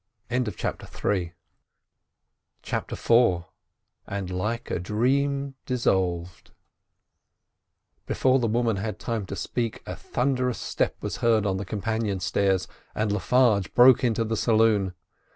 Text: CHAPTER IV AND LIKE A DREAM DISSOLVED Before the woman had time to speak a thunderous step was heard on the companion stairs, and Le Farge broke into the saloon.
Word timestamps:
CHAPTER 0.31 0.87
IV 0.87 1.33
AND 4.07 4.29
LIKE 4.31 4.71
A 4.71 4.79
DREAM 4.79 5.53
DISSOLVED 5.67 6.49
Before 8.07 8.39
the 8.39 8.47
woman 8.47 8.77
had 8.77 8.97
time 8.97 9.27
to 9.27 9.35
speak 9.35 9.83
a 9.85 9.95
thunderous 9.95 10.57
step 10.57 10.95
was 11.01 11.17
heard 11.17 11.45
on 11.45 11.57
the 11.57 11.65
companion 11.65 12.19
stairs, 12.19 12.67
and 12.95 13.11
Le 13.11 13.19
Farge 13.19 13.71
broke 13.75 14.03
into 14.03 14.23
the 14.23 14.35
saloon. 14.35 14.95